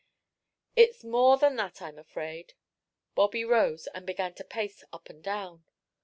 "It's 0.75 1.03
more 1.03 1.37
than 1.37 1.57
that, 1.57 1.79
I'm 1.79 1.99
afraid." 1.99 2.55
Bobby 3.13 3.45
rose 3.45 3.85
and 3.93 4.03
began 4.03 4.33
to 4.33 4.43
pace 4.43 4.83
up 4.91 5.11
and 5.11 5.23
down. 5.23 5.63